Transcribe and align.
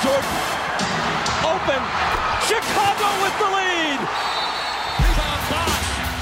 Jordan. 0.00 0.32
Open. 1.44 1.82
Chicago 2.48 3.08
with 3.20 3.36
the 3.36 3.48
lead. 3.52 4.00
Rebound 4.96 5.42
box. 5.52 5.72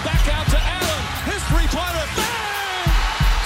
Back 0.03 0.25
out 0.35 0.47
to 0.51 0.58
Allen. 0.58 1.03
His 1.31 1.43
three-pointer. 1.47 2.06
Bang! 2.19 2.91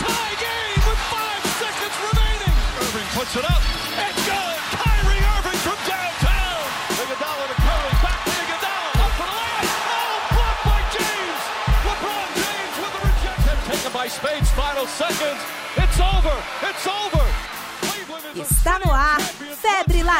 Tie 0.00 0.36
game 0.40 0.80
with 0.88 1.00
five 1.12 1.42
seconds 1.60 1.96
remaining. 2.00 2.54
Irving 2.80 3.08
puts 3.12 3.36
it 3.36 3.44
up. 3.44 3.60
It's 3.92 4.20
good. 4.24 4.56
Kyrie 4.80 5.20
Irving 5.36 5.60
from 5.60 5.78
downtown. 5.84 6.64
Iguodala 6.96 7.44
to 7.52 7.56
Curry. 7.60 7.92
Back 8.00 8.18
to 8.24 8.32
Iguodala. 8.32 9.04
Up 9.04 9.12
for 9.20 9.28
the 9.28 9.36
layup. 9.36 9.68
Oh, 9.84 10.16
blocked 10.32 10.64
by 10.64 10.80
James. 10.96 11.42
LeBron 11.84 12.28
James 12.40 12.74
with 12.80 12.92
the 12.96 13.02
rejection. 13.04 13.54
Taken 13.68 13.92
by 13.92 14.06
Spades. 14.08 14.50
Final 14.56 14.86
seconds. 14.88 15.40
It's 15.76 16.00
over. 16.00 16.36
It's 16.64 16.84
over. 16.88 17.24
Cleveland 17.84 18.24
is 18.32 18.40
a 18.40 18.44
Está 18.48 18.80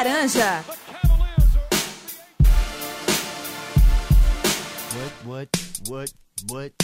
Laranja. 0.02 0.64
What, 5.24 5.48
what, 5.88 6.12
what, 6.50 6.74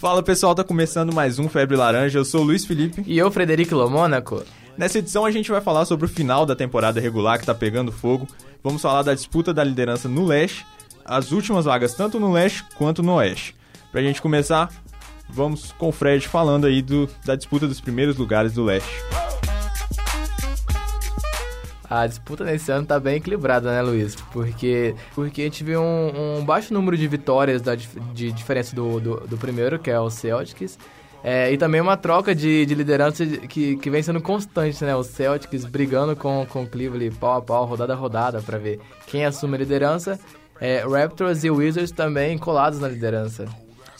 Fala 0.00 0.22
pessoal, 0.22 0.54
tá 0.54 0.64
começando 0.64 1.12
mais 1.14 1.38
um 1.38 1.46
Febre 1.46 1.76
Laranja. 1.76 2.18
Eu 2.18 2.24
sou 2.24 2.40
o 2.40 2.44
Luiz 2.44 2.64
Felipe. 2.64 3.02
E 3.06 3.18
eu, 3.18 3.30
Frederico 3.30 3.74
Lomônaco. 3.74 4.42
Nessa 4.78 4.98
edição 4.98 5.26
a 5.26 5.30
gente 5.30 5.50
vai 5.50 5.60
falar 5.60 5.84
sobre 5.84 6.06
o 6.06 6.08
final 6.08 6.46
da 6.46 6.56
temporada 6.56 6.98
regular 6.98 7.38
que 7.38 7.44
tá 7.44 7.54
pegando 7.54 7.92
fogo. 7.92 8.26
Vamos 8.64 8.80
falar 8.80 9.02
da 9.02 9.12
disputa 9.12 9.52
da 9.52 9.62
liderança 9.62 10.08
no 10.08 10.24
leste, 10.24 10.64
as 11.04 11.32
últimas 11.32 11.66
vagas 11.66 11.92
tanto 11.92 12.18
no 12.18 12.32
leste 12.32 12.64
quanto 12.76 13.02
no 13.02 13.16
oeste. 13.16 13.54
Pra 13.92 14.00
gente 14.00 14.22
começar, 14.22 14.70
vamos 15.28 15.72
com 15.72 15.88
o 15.88 15.92
Fred 15.92 16.26
falando 16.28 16.66
aí 16.66 16.82
do, 16.82 17.08
da 17.24 17.34
disputa 17.36 17.66
dos 17.66 17.80
primeiros 17.80 18.16
lugares 18.16 18.52
do 18.52 18.64
leste. 18.64 18.90
A 21.90 22.06
disputa 22.06 22.44
nesse 22.44 22.70
ano 22.70 22.86
tá 22.86 23.00
bem 23.00 23.16
equilibrada, 23.16 23.70
né, 23.72 23.80
Luiz? 23.80 24.14
Porque, 24.30 24.94
porque 25.14 25.40
a 25.40 25.44
gente 25.44 25.64
viu 25.64 25.80
um, 25.80 26.38
um 26.40 26.44
baixo 26.44 26.74
número 26.74 26.98
de 26.98 27.08
vitórias 27.08 27.62
da, 27.62 27.74
de 27.74 28.30
diferença 28.30 28.76
do, 28.76 29.00
do, 29.00 29.16
do 29.26 29.38
primeiro, 29.38 29.78
que 29.78 29.90
é 29.90 29.98
o 29.98 30.10
Celtics. 30.10 30.78
É, 31.24 31.50
e 31.50 31.56
também 31.56 31.80
uma 31.80 31.96
troca 31.96 32.34
de, 32.34 32.66
de 32.66 32.74
liderança 32.74 33.24
de- 33.24 33.38
que, 33.48 33.76
que 33.78 33.88
vem 33.90 34.02
sendo 34.02 34.20
constante, 34.20 34.84
né? 34.84 34.94
O 34.94 35.02
Celtics 35.02 35.64
brigando 35.64 36.14
com, 36.14 36.46
com 36.48 36.62
o 36.62 36.66
Cleveland 36.66 37.10
pau 37.16 37.38
a 37.38 37.42
pau, 37.42 37.64
rodada 37.64 37.94
a 37.94 37.96
rodada, 37.96 38.42
pra 38.42 38.58
ver 38.58 38.78
quem 39.06 39.24
assume 39.24 39.54
a 39.56 39.58
liderança. 39.58 40.20
É, 40.60 40.84
Raptors 40.86 41.42
e 41.42 41.50
Wizards 41.50 41.90
também 41.90 42.36
colados 42.36 42.78
na 42.80 42.88
liderança. 42.88 43.46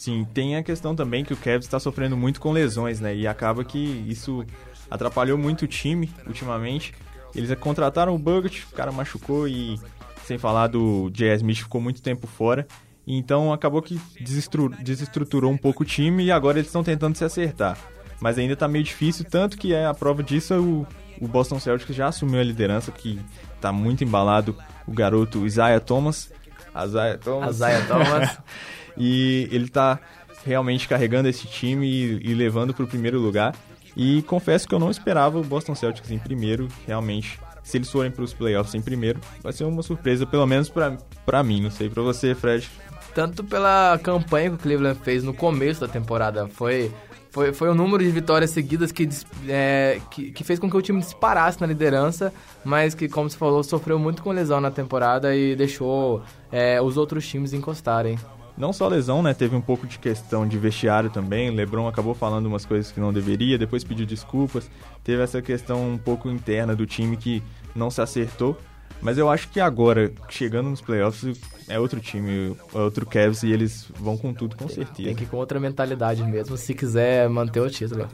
Sim, 0.08 0.26
tem 0.32 0.56
a 0.56 0.62
questão 0.62 0.96
também 0.96 1.22
que 1.22 1.34
o 1.34 1.36
Cavs 1.36 1.66
está 1.66 1.78
sofrendo 1.78 2.16
muito 2.16 2.40
com 2.40 2.50
lesões, 2.50 2.98
né? 2.98 3.14
E 3.14 3.26
acaba 3.26 3.62
que 3.62 3.78
isso 4.08 4.42
atrapalhou 4.90 5.36
muito 5.36 5.66
o 5.66 5.68
time 5.68 6.10
ultimamente. 6.26 6.94
Eles 7.34 7.54
contrataram 7.58 8.14
o 8.14 8.18
Bogut, 8.18 8.66
o 8.72 8.74
cara 8.74 8.90
machucou 8.90 9.46
e 9.46 9.78
sem 10.24 10.38
falar 10.38 10.68
do 10.68 11.10
J.S. 11.12 11.42
Smith 11.42 11.58
ficou 11.58 11.78
muito 11.78 12.00
tempo 12.00 12.26
fora. 12.26 12.66
Então 13.06 13.52
acabou 13.52 13.82
que 13.82 14.00
desestru- 14.18 14.70
desestruturou 14.80 15.52
um 15.52 15.58
pouco 15.58 15.82
o 15.82 15.86
time 15.86 16.24
e 16.24 16.32
agora 16.32 16.56
eles 16.58 16.68
estão 16.68 16.82
tentando 16.82 17.14
se 17.14 17.24
acertar. 17.24 17.76
Mas 18.18 18.38
ainda 18.38 18.56
tá 18.56 18.66
meio 18.66 18.84
difícil, 18.84 19.26
tanto 19.26 19.58
que 19.58 19.74
é 19.74 19.84
a 19.84 19.92
prova 19.92 20.22
disso 20.22 20.54
é 20.54 20.58
o, 20.58 20.86
o 21.20 21.28
Boston 21.28 21.60
Celtics 21.60 21.94
já 21.94 22.08
assumiu 22.08 22.40
a 22.40 22.42
liderança, 22.42 22.90
que 22.90 23.20
tá 23.60 23.70
muito 23.70 24.04
embalado 24.04 24.56
o 24.86 24.92
garoto 24.92 25.44
Isaiah 25.44 25.80
Thomas. 25.80 26.32
Isaiah 26.74 27.18
Thomas. 27.18 27.56
Isaiah 27.56 27.86
Thomas. 27.86 28.38
e 28.98 29.48
ele 29.50 29.68
tá 29.68 29.98
realmente 30.44 30.88
carregando 30.88 31.28
esse 31.28 31.46
time 31.46 31.86
e, 31.86 32.30
e 32.30 32.34
levando 32.34 32.74
pro 32.74 32.86
primeiro 32.86 33.18
lugar. 33.18 33.54
E 33.96 34.22
confesso 34.22 34.68
que 34.68 34.74
eu 34.74 34.78
não 34.78 34.90
esperava 34.90 35.38
o 35.38 35.44
Boston 35.44 35.74
Celtics 35.74 36.10
em 36.10 36.18
primeiro, 36.18 36.68
realmente. 36.86 37.38
Se 37.62 37.76
eles 37.76 37.90
forem 37.90 38.10
pros 38.10 38.32
playoffs 38.32 38.74
em 38.74 38.80
primeiro, 38.80 39.20
vai 39.42 39.52
ser 39.52 39.64
uma 39.64 39.82
surpresa, 39.82 40.24
pelo 40.24 40.46
menos 40.46 40.70
pra 40.70 41.42
mim, 41.42 41.60
não 41.60 41.70
sei 41.70 41.90
pra 41.90 42.02
você, 42.02 42.34
Fred. 42.34 42.68
tanto 43.14 43.42
pela 43.42 43.98
campanha 44.02 44.50
que 44.50 44.56
o 44.56 44.58
Cleveland 44.58 44.98
fez 45.02 45.24
no 45.24 45.34
começo 45.34 45.80
da 45.80 45.88
temporada. 45.88 46.46
Foi, 46.48 46.90
foi, 47.30 47.52
foi 47.52 47.68
o 47.68 47.74
número 47.74 48.02
de 48.02 48.10
vitórias 48.10 48.50
seguidas 48.50 48.92
que, 48.92 49.08
é, 49.48 50.00
que, 50.10 50.30
que 50.30 50.44
fez 50.44 50.58
com 50.58 50.70
que 50.70 50.76
o 50.76 50.80
time 50.80 51.00
disparasse 51.00 51.60
na 51.60 51.66
liderança, 51.66 52.32
mas 52.64 52.94
que, 52.94 53.08
como 53.08 53.28
você 53.28 53.36
falou, 53.36 53.62
sofreu 53.62 53.98
muito 53.98 54.22
com 54.22 54.30
lesão 54.30 54.60
na 54.60 54.70
temporada 54.70 55.34
e 55.34 55.56
deixou 55.56 56.22
é, 56.50 56.80
os 56.80 56.96
outros 56.96 57.26
times 57.26 57.52
encostarem. 57.52 58.16
Não 58.58 58.72
só 58.72 58.88
lesão, 58.88 59.22
né? 59.22 59.32
Teve 59.32 59.54
um 59.54 59.60
pouco 59.60 59.86
de 59.86 60.00
questão 60.00 60.46
de 60.46 60.58
vestiário 60.58 61.08
também. 61.08 61.48
LeBron 61.50 61.86
acabou 61.86 62.12
falando 62.12 62.46
umas 62.46 62.66
coisas 62.66 62.90
que 62.90 62.98
não 62.98 63.12
deveria, 63.12 63.56
depois 63.56 63.84
pediu 63.84 64.04
desculpas. 64.04 64.68
Teve 65.04 65.22
essa 65.22 65.40
questão 65.40 65.92
um 65.92 65.96
pouco 65.96 66.28
interna 66.28 66.74
do 66.74 66.84
time 66.84 67.16
que 67.16 67.40
não 67.72 67.88
se 67.88 68.00
acertou. 68.00 68.58
Mas 69.00 69.16
eu 69.16 69.30
acho 69.30 69.48
que 69.50 69.60
agora, 69.60 70.12
chegando 70.28 70.70
nos 70.70 70.80
playoffs, 70.80 71.40
é 71.68 71.78
outro 71.78 72.00
time, 72.00 72.56
é 72.74 72.78
outro 72.78 73.06
Cavs 73.06 73.44
e 73.44 73.52
eles 73.52 73.86
vão 73.94 74.16
com 74.16 74.34
tudo, 74.34 74.56
com 74.56 74.68
certeza. 74.68 75.08
Tem 75.08 75.14
que 75.14 75.22
ir 75.22 75.28
com 75.28 75.36
outra 75.36 75.60
mentalidade 75.60 76.24
mesmo, 76.24 76.56
se 76.56 76.74
quiser 76.74 77.28
manter 77.28 77.60
o 77.60 77.70
título. 77.70 78.08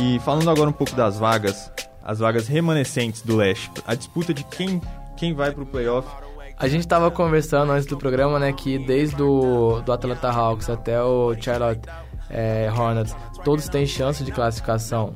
E 0.00 0.20
falando 0.20 0.50
agora 0.50 0.70
um 0.70 0.72
pouco 0.72 0.94
das 0.94 1.18
vagas, 1.18 1.72
as 2.02 2.18
vagas 2.18 2.48
remanescentes 2.48 3.22
do 3.22 3.36
leste, 3.36 3.70
a 3.86 3.94
disputa 3.94 4.32
de 4.32 4.44
quem, 4.44 4.80
quem 5.16 5.34
vai 5.34 5.52
pro 5.52 5.66
playoff. 5.66 6.08
A 6.56 6.68
gente 6.68 6.86
tava 6.86 7.10
conversando 7.10 7.72
antes 7.72 7.86
do 7.86 7.96
programa, 7.96 8.38
né, 8.38 8.52
que 8.52 8.78
desde 8.78 9.22
o 9.22 9.80
do 9.80 9.92
Atlanta 9.92 10.30
Hawks 10.30 10.68
até 10.68 11.02
o 11.02 11.34
Charlotte 11.40 11.88
é, 12.28 12.70
Hornets, 12.70 13.16
todos 13.44 13.68
têm 13.68 13.86
chance 13.86 14.22
de 14.22 14.30
classificação. 14.30 15.14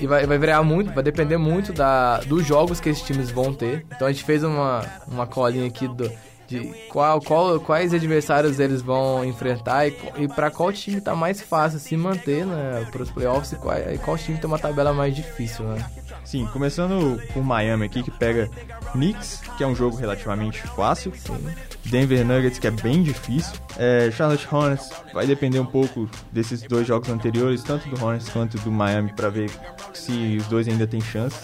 E 0.00 0.06
vai, 0.06 0.26
vai 0.26 0.38
variar 0.38 0.62
muito, 0.62 0.92
vai 0.92 1.02
depender 1.02 1.36
muito 1.36 1.72
da, 1.72 2.18
dos 2.20 2.46
jogos 2.46 2.78
que 2.78 2.88
esses 2.88 3.02
times 3.02 3.30
vão 3.30 3.52
ter. 3.52 3.84
Então 3.94 4.06
a 4.06 4.12
gente 4.12 4.24
fez 4.24 4.44
uma, 4.44 4.84
uma 5.08 5.26
colinha 5.26 5.66
aqui 5.66 5.88
do, 5.88 6.08
de 6.48 6.72
qual, 6.88 7.20
qual, 7.20 7.60
quais 7.60 7.92
adversários 7.92 8.58
eles 8.58 8.80
vão 8.80 9.22
enfrentar 9.24 9.86
e, 9.86 9.94
e 10.16 10.26
para 10.26 10.50
qual 10.50 10.72
time 10.72 11.00
tá 11.00 11.14
mais 11.14 11.42
fácil 11.42 11.78
se 11.78 11.94
manter 11.96 12.46
né, 12.46 12.88
para 12.90 13.02
os 13.02 13.10
playoffs 13.10 13.52
e 13.52 13.56
qual, 13.56 13.76
e 13.76 13.98
qual 13.98 14.16
time 14.16 14.38
tem 14.38 14.46
uma 14.46 14.58
tabela 14.58 14.92
mais 14.94 15.14
difícil. 15.14 15.66
Né? 15.66 15.84
Sim, 16.24 16.46
começando 16.46 17.20
por 17.32 17.44
Miami 17.44 17.84
aqui, 17.84 18.02
que 18.02 18.10
pega 18.10 18.50
Knicks, 18.92 19.42
que 19.56 19.64
é 19.64 19.66
um 19.66 19.74
jogo 19.74 19.96
relativamente 19.96 20.60
fácil. 20.68 21.12
Denver 21.84 22.24
Nuggets, 22.24 22.58
que 22.58 22.66
é 22.66 22.70
bem 22.70 23.02
difícil. 23.02 23.54
É, 23.76 24.10
Charlotte 24.10 24.46
Hornets, 24.50 24.90
vai 25.12 25.26
depender 25.26 25.60
um 25.60 25.66
pouco 25.66 26.08
desses 26.32 26.62
dois 26.62 26.86
jogos 26.86 27.08
anteriores, 27.10 27.62
tanto 27.62 27.88
do 27.88 28.02
Hornets 28.02 28.28
quanto 28.30 28.58
do 28.58 28.70
Miami, 28.70 29.12
para 29.12 29.28
ver 29.28 29.50
se 29.92 30.36
os 30.38 30.46
dois 30.46 30.66
ainda 30.66 30.86
têm 30.86 31.00
chance. 31.00 31.38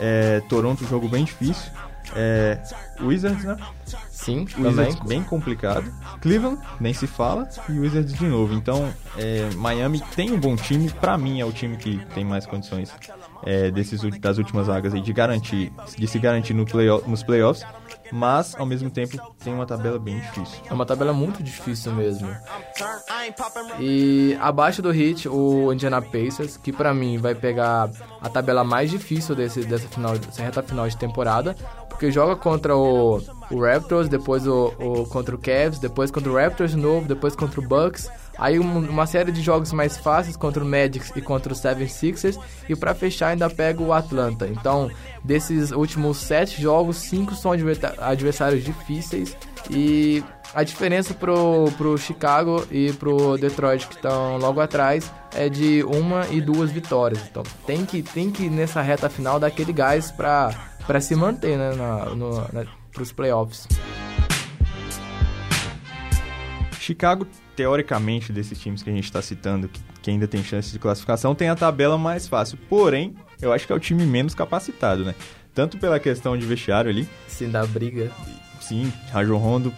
É, 0.00 0.40
Toronto, 0.48 0.84
um 0.84 0.88
jogo 0.88 1.08
bem 1.08 1.24
difícil. 1.24 1.70
É, 2.14 2.58
Wizards, 3.00 3.44
né? 3.44 3.56
Sim, 4.32 4.44
também. 4.44 4.94
Bem 5.06 5.22
complicado. 5.22 5.92
Cleveland, 6.20 6.60
nem 6.80 6.92
se 6.94 7.06
fala. 7.06 7.48
E 7.68 7.72
Wizards 7.78 8.12
de 8.14 8.26
novo. 8.26 8.54
Então, 8.54 8.92
é, 9.16 9.48
Miami 9.56 10.00
tem 10.14 10.32
um 10.32 10.38
bom 10.38 10.54
time. 10.56 10.90
Pra 10.90 11.16
mim, 11.18 11.40
é 11.40 11.44
o 11.44 11.52
time 11.52 11.76
que 11.76 11.98
tem 12.14 12.24
mais 12.24 12.46
condições 12.46 12.92
é, 13.44 13.70
desses, 13.70 14.00
das 14.20 14.38
últimas 14.38 14.66
vagas 14.66 14.94
aí 14.94 15.00
de 15.00 15.12
garantir, 15.12 15.72
de 15.96 16.06
se 16.06 16.18
garantir 16.18 16.54
no 16.54 16.64
playo- 16.66 17.02
nos 17.06 17.22
playoffs. 17.22 17.64
Mas, 18.10 18.54
ao 18.58 18.64
mesmo 18.64 18.88
tempo, 18.88 19.18
tem 19.44 19.52
uma 19.52 19.66
tabela 19.66 19.98
bem 19.98 20.18
difícil. 20.18 20.58
É 20.70 20.72
uma 20.72 20.86
tabela 20.86 21.12
muito 21.12 21.42
difícil 21.42 21.92
mesmo. 21.92 22.26
E 23.78 24.36
abaixo 24.40 24.80
do 24.80 24.92
Heat, 24.92 25.28
o 25.28 25.72
Indiana 25.72 26.00
Pacers, 26.00 26.56
que 26.56 26.72
pra 26.72 26.94
mim 26.94 27.18
vai 27.18 27.34
pegar 27.34 27.90
a 28.20 28.28
tabela 28.28 28.64
mais 28.64 28.90
difícil 28.90 29.34
desse, 29.34 29.60
dessa, 29.64 29.86
final, 29.88 30.18
dessa 30.18 30.42
reta 30.42 30.62
final 30.62 30.88
de 30.88 30.96
temporada, 30.96 31.54
porque 31.98 32.12
joga 32.12 32.36
contra 32.36 32.76
o, 32.76 33.20
o 33.50 33.60
Raptors, 33.60 34.08
depois 34.08 34.46
o, 34.46 34.72
o- 34.78 35.04
contra 35.06 35.34
o 35.34 35.38
Cavs, 35.38 35.80
depois 35.80 36.12
contra 36.12 36.30
o 36.30 36.36
Raptors 36.36 36.70
de 36.70 36.76
novo, 36.76 37.08
depois 37.08 37.34
contra 37.34 37.58
o 37.60 37.66
Bucks, 37.66 38.08
aí 38.38 38.56
um- 38.56 38.88
uma 38.88 39.04
série 39.04 39.32
de 39.32 39.42
jogos 39.42 39.72
mais 39.72 39.98
fáceis 39.98 40.36
contra 40.36 40.62
o 40.62 40.66
Magic 40.66 41.10
e 41.18 41.20
contra 41.20 41.52
o 41.52 41.56
76ers, 41.56 42.38
e 42.68 42.76
pra 42.76 42.94
fechar 42.94 43.30
ainda 43.30 43.50
pega 43.50 43.82
o 43.82 43.92
Atlanta. 43.92 44.46
Então, 44.46 44.88
desses 45.24 45.72
últimos 45.72 46.18
sete 46.18 46.62
jogos, 46.62 46.98
cinco 46.98 47.34
são 47.34 47.50
adver- 47.50 47.80
adversários 47.98 48.62
difíceis, 48.62 49.36
e 49.70 50.22
a 50.54 50.62
diferença 50.62 51.14
pro, 51.14 51.70
pro 51.76 51.96
Chicago 51.98 52.66
e 52.70 52.92
pro 52.94 53.36
Detroit, 53.36 53.86
que 53.86 53.94
estão 53.94 54.38
logo 54.38 54.60
atrás, 54.60 55.12
é 55.34 55.48
de 55.48 55.82
uma 55.84 56.26
e 56.28 56.40
duas 56.40 56.70
vitórias. 56.70 57.22
Então 57.30 57.42
tem 57.66 57.84
que, 57.84 58.02
tem 58.02 58.30
que 58.30 58.48
nessa 58.48 58.80
reta 58.80 59.08
final 59.08 59.38
dar 59.38 59.48
aquele 59.48 59.72
gás 59.72 60.10
pra, 60.10 60.50
pra 60.86 61.00
se 61.00 61.14
manter 61.14 61.56
né, 61.56 61.74
na, 61.74 62.06
no, 62.06 62.40
na, 62.52 62.64
pros 62.92 63.12
playoffs. 63.12 63.66
Chicago, 66.78 67.26
teoricamente, 67.54 68.32
desses 68.32 68.58
times 68.58 68.82
que 68.82 68.88
a 68.88 68.92
gente 68.92 69.04
está 69.04 69.20
citando, 69.20 69.68
que, 69.68 69.80
que 70.00 70.10
ainda 70.10 70.26
tem 70.26 70.42
chance 70.42 70.72
de 70.72 70.78
classificação, 70.78 71.34
tem 71.34 71.50
a 71.50 71.54
tabela 71.54 71.98
mais 71.98 72.26
fácil. 72.26 72.56
Porém, 72.68 73.14
eu 73.42 73.52
acho 73.52 73.66
que 73.66 73.72
é 73.72 73.76
o 73.76 73.80
time 73.80 74.06
menos 74.06 74.34
capacitado, 74.34 75.04
né? 75.04 75.14
tanto 75.58 75.76
pela 75.76 75.98
questão 75.98 76.38
de 76.38 76.46
vestiário 76.46 76.88
ali, 76.88 77.08
Sim, 77.26 77.50
da 77.50 77.66
briga. 77.66 78.12
Sim, 78.68 78.92
Rajon 79.10 79.38
Rondo, 79.38 79.72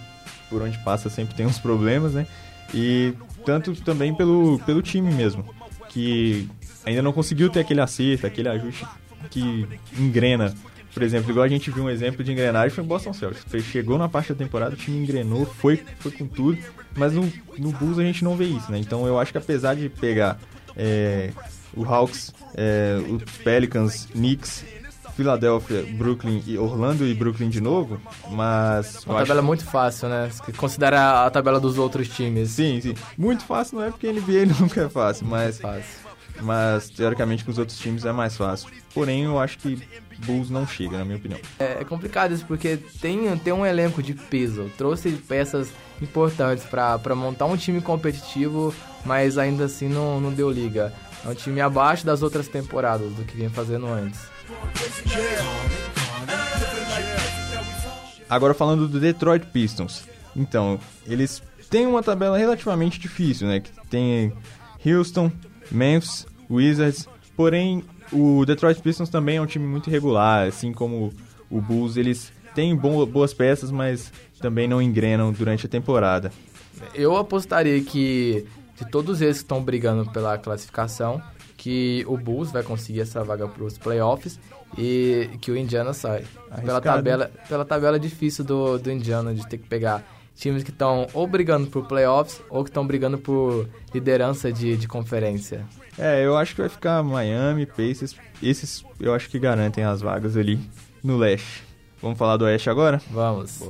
por 0.49 0.63
onde 0.63 0.77
passa, 0.79 1.09
sempre 1.09 1.35
tem 1.35 1.47
uns 1.47 1.59
problemas, 1.59 2.15
né? 2.15 2.27
E 2.75 3.15
tanto 3.45 3.75
também 3.83 4.15
pelo, 4.15 4.59
pelo 4.61 4.83
time 4.83 5.13
mesmo, 5.13 5.45
que 5.89 6.49
ainda 6.85 7.03
não 7.03 7.13
conseguiu 7.13 7.49
ter 7.49 7.61
aquele 7.61 7.81
acerto, 7.81 8.27
aquele 8.27 8.49
ajuste 8.49 8.87
que 9.31 9.67
engrena. 9.99 10.55
Por 10.93 11.03
exemplo, 11.05 11.31
igual 11.31 11.45
a 11.45 11.49
gente 11.49 11.71
viu 11.71 11.85
um 11.85 11.91
exemplo 11.91 12.25
de 12.25 12.33
engrenagem 12.33 12.71
foi 12.71 12.83
o 12.83 12.87
Boston 12.87 13.13
Celtics. 13.13 13.65
Chegou 13.65 13.97
na 13.97 14.09
parte 14.09 14.33
da 14.33 14.35
temporada, 14.35 14.75
o 14.75 14.79
time 14.79 14.99
engrenou, 14.99 15.47
foi, 15.47 15.81
foi 16.01 16.11
com 16.11 16.27
tudo, 16.27 16.59
mas 16.97 17.13
no, 17.13 17.33
no 17.59 17.71
Bulls 17.71 17.99
a 17.99 18.03
gente 18.03 18.25
não 18.25 18.37
vê 18.37 18.47
isso, 18.47 18.71
né? 18.71 18.79
Então 18.79 19.07
eu 19.07 19.19
acho 19.19 19.31
que 19.31 19.39
apesar 19.39 19.75
de 19.75 19.89
pegar 19.89 20.39
é, 20.77 21.31
o 21.75 21.85
Hawks, 21.85 22.35
é, 22.55 22.99
os 23.09 23.23
Pelicans, 23.39 24.07
Knicks, 24.07 24.65
Filadélfia, 25.21 25.83
Brooklyn 25.99 26.43
e 26.47 26.57
Orlando 26.57 27.07
e 27.07 27.13
Brooklyn 27.13 27.51
de 27.51 27.61
novo, 27.61 28.01
mas 28.31 29.05
Uma 29.05 29.17
acho 29.17 29.27
tabela 29.27 29.43
muito 29.43 29.67
fácil, 29.67 30.09
né? 30.09 30.31
Considerar 30.57 31.27
a 31.27 31.31
tabela 31.31 31.61
dos 31.61 31.77
outros 31.77 32.09
times. 32.09 32.53
Sim, 32.53 32.81
sim. 32.81 32.95
Muito 33.19 33.45
fácil 33.45 33.77
não 33.79 33.85
é 33.85 33.91
porque 33.91 34.11
NBA 34.11 34.47
nunca 34.59 34.81
é 34.81 34.89
fácil, 34.89 35.27
mas, 35.27 35.61
Fácil. 35.61 35.85
mas 36.41 36.89
teoricamente 36.89 37.45
com 37.45 37.51
os 37.51 37.59
outros 37.59 37.79
times 37.79 38.07
é 38.07 38.13
mais 38.13 38.35
fácil. 38.35 38.71
Porém, 38.95 39.25
eu 39.25 39.39
acho 39.39 39.59
que 39.59 39.79
Bulls 40.25 40.49
não 40.49 40.67
chega, 40.67 40.97
na 40.97 41.05
minha 41.05 41.19
opinião. 41.19 41.39
É, 41.59 41.83
é 41.83 41.85
complicado 41.85 42.33
isso 42.33 42.47
porque 42.47 42.79
tem, 43.03 43.37
tem 43.37 43.53
um 43.53 43.67
elenco 43.67 44.03
de 44.03 44.15
peso. 44.15 44.71
Trouxe 44.79 45.11
peças 45.29 45.69
importantes 46.01 46.65
pra 46.65 46.99
montar 47.15 47.45
um 47.45 47.59
time 47.59 47.83
competitivo, 47.83 48.75
mas 49.05 49.37
ainda 49.37 49.67
assim 49.67 49.87
não, 49.87 50.19
não 50.19 50.33
deu 50.33 50.51
liga. 50.51 50.95
É 51.27 51.29
um 51.29 51.35
time 51.35 51.61
abaixo 51.61 52.07
das 52.07 52.23
outras 52.23 52.49
temporadas 52.49 53.13
do 53.13 53.23
que 53.23 53.37
vinha 53.37 53.51
fazendo 53.51 53.87
antes. 53.87 54.31
Agora 58.29 58.55
falando 58.55 58.87
do 58.87 59.01
Detroit 59.01 59.47
Pistons. 59.47 60.05
Então, 60.37 60.79
eles 61.07 61.43
têm 61.69 61.87
uma 61.87 62.03
tabela 62.03 62.39
relativamente 62.39 62.99
difícil, 63.01 63.49
né? 63.49 63.61
Que 63.61 63.71
tem 63.89 64.33
Houston, 64.87 65.31
Memphis, 65.71 66.27
Wizards. 66.49 67.09
Porém, 67.37 67.85
o 68.13 68.45
Detroit 68.47 68.81
Pistons 68.81 69.09
também 69.09 69.39
é 69.39 69.43
um 69.43 69.47
time 69.47 69.67
muito 69.67 69.89
irregular, 69.91 70.47
assim 70.47 70.73
como 70.73 71.13
o 71.51 71.61
Bulls. 71.61 71.97
Eles 71.97 72.33
têm 72.55 72.77
bo- 72.77 73.05
boas 73.07 73.35
peças, 73.35 73.71
mas 73.73 74.13
também 74.41 74.69
não 74.69 74.81
engrenam 74.81 75.33
durante 75.33 75.67
a 75.67 75.69
temporada. 75.69 76.31
Eu 76.95 77.17
apostaria 77.17 77.81
que 77.83 78.47
de 78.79 78.89
todos 78.89 79.21
eles 79.21 79.39
que 79.39 79.43
estão 79.45 79.63
brigando 79.63 80.09
pela 80.11 80.39
classificação, 80.39 81.21
que 81.61 82.03
o 82.09 82.17
Bulls 82.17 82.51
vai 82.51 82.63
conseguir 82.63 83.03
essa 83.03 83.23
vaga 83.23 83.47
para 83.47 83.63
os 83.63 83.77
playoffs 83.77 84.41
e 84.79 85.29
que 85.43 85.51
o 85.51 85.57
Indiana 85.57 85.93
sai. 85.93 86.25
Pela 86.65 86.81
tabela, 86.81 87.31
pela 87.47 87.65
tabela 87.67 88.01
difícil 88.01 88.43
do, 88.43 88.79
do 88.79 88.91
Indiana 88.91 89.35
de 89.35 89.47
ter 89.47 89.59
que 89.59 89.69
pegar 89.69 90.03
times 90.35 90.63
que 90.63 90.71
estão 90.71 91.07
ou 91.13 91.27
brigando 91.27 91.67
por 91.67 91.87
playoffs 91.87 92.41
ou 92.49 92.65
que 92.65 92.71
estão 92.71 92.87
brigando 92.87 93.19
por 93.19 93.69
liderança 93.93 94.51
de, 94.51 94.75
de 94.75 94.89
conferência. 94.89 95.67
É, 95.99 96.25
eu 96.25 96.35
acho 96.35 96.55
que 96.55 96.63
vai 96.63 96.71
ficar 96.71 97.03
Miami, 97.03 97.67
Pacers. 97.67 98.17
Esses 98.43 98.83
eu 98.99 99.13
acho 99.15 99.29
que 99.29 99.39
garantem 99.39 99.85
as 99.85 100.01
vagas 100.01 100.39
ali 100.39 100.59
no 101.05 101.19
leste. 101.19 101.63
Vamos 102.01 102.19
falar 102.19 102.39
do 102.39 102.47
oeste 102.47 102.71
agora? 102.71 103.03
Vamos. 103.11 103.69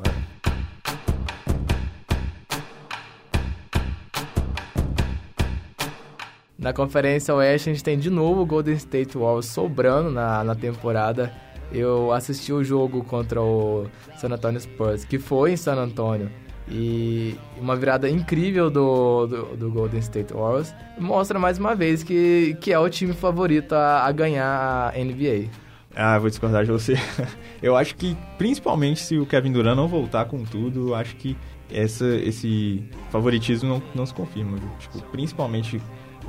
Na 6.61 6.75
Conferência 6.75 7.35
Oeste, 7.35 7.71
a 7.71 7.73
gente 7.73 7.83
tem 7.83 7.99
de 7.99 8.11
novo 8.11 8.43
o 8.43 8.47
Golden 8.47 8.75
State 8.75 9.17
Warriors 9.17 9.47
sobrando 9.47 10.11
na, 10.11 10.45
na 10.45 10.55
temporada. 10.55 11.33
Eu 11.73 12.13
assisti 12.13 12.53
o 12.53 12.63
jogo 12.63 13.03
contra 13.03 13.41
o 13.41 13.87
San 14.19 14.29
Antonio 14.29 14.61
Spurs, 14.61 15.03
que 15.03 15.19
foi 15.19 15.53
em 15.53 15.57
San 15.57 15.77
Antonio. 15.77 16.31
E 16.69 17.35
uma 17.57 17.75
virada 17.75 18.11
incrível 18.11 18.71
do, 18.71 19.27
do, 19.27 19.57
do 19.57 19.71
Golden 19.71 20.01
State 20.01 20.35
Warriors 20.35 20.75
mostra 20.99 21.39
mais 21.39 21.59
uma 21.59 21.75
vez 21.75 22.03
que, 22.03 22.55
que 22.61 22.71
é 22.71 22.79
o 22.79 22.91
time 22.91 23.15
favorito 23.15 23.73
a, 23.73 24.05
a 24.05 24.13
ganhar 24.13 24.93
a 24.95 24.99
NBA. 25.03 25.49
Ah, 25.97 26.19
vou 26.19 26.29
discordar 26.29 26.67
de 26.67 26.71
você. 26.71 26.95
Eu 27.63 27.75
acho 27.75 27.97
que, 27.97 28.15
principalmente 28.37 29.01
se 29.01 29.19
o 29.19 29.25
Kevin 29.25 29.53
Durant 29.53 29.77
não 29.77 29.89
voltar 29.89 30.27
com 30.27 30.45
tudo, 30.45 30.95
acho 30.95 31.17
que 31.17 31.37
essa, 31.73 32.07
esse 32.17 32.85
favoritismo 33.11 33.69
não, 33.69 33.83
não 33.95 34.05
se 34.05 34.13
confirma. 34.13 34.59
Tipo, 34.79 35.01
principalmente 35.11 35.81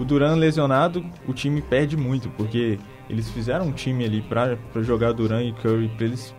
o 0.01 0.05
Durant 0.05 0.37
lesionado, 0.37 1.05
o 1.27 1.33
time 1.33 1.61
perde 1.61 1.95
muito, 1.95 2.29
porque 2.31 2.79
eles 3.07 3.29
fizeram 3.29 3.67
um 3.67 3.71
time 3.71 4.03
ali 4.03 4.21
pra 4.21 4.57
jogar 4.81 5.11
Durant 5.11 5.45
e 5.45 5.53
Curry, 5.53 5.89
pra 5.89 6.05
eles 6.07 6.33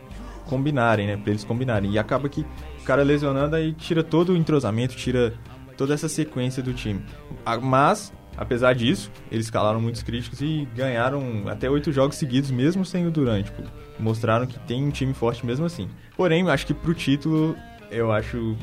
combinarem, 0.47 1.07
né? 1.07 1.17
Pra 1.17 1.31
eles 1.31 1.45
combinarem. 1.45 1.93
E 1.93 1.99
acaba 1.99 2.29
que 2.29 2.41
o 2.41 2.85
cara 2.85 3.03
lesionando 3.03 3.55
aí 3.55 3.73
tira 3.73 4.03
todo 4.03 4.33
o 4.33 4.37
entrosamento, 4.37 4.97
tira 4.97 5.33
toda 5.77 5.95
essa 5.95 6.09
sequência 6.09 6.63
do 6.63 6.75
time. 6.75 7.05
Mas, 7.63 8.13
apesar 8.37 8.75
disso, 8.75 9.11
eles 9.31 9.49
calaram 9.49 9.81
muitos 9.81 10.03
críticos 10.03 10.41
e 10.41 10.69
ganharam 10.75 11.45
até 11.47 11.71
oito 11.71 11.93
jogos 11.93 12.17
seguidos, 12.17 12.51
mesmo 12.51 12.85
sem 12.85 13.07
o 13.07 13.11
Durant. 13.11 13.45
Tipo, 13.45 13.63
mostraram 13.99 14.47
que 14.47 14.59
tem 14.61 14.85
um 14.85 14.91
time 14.91 15.15
forte 15.15 15.47
mesmo 15.47 15.65
assim. 15.65 15.89
Porém, 16.17 16.49
acho 16.51 16.67
que 16.67 16.75
pro 16.75 16.95
título, 16.95 17.57
eu 17.91 18.11
acho. 18.11 18.57